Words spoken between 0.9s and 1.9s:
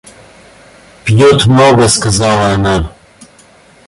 Пьют много,—